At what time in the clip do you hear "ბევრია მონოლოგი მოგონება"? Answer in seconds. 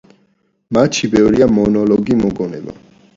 1.15-2.75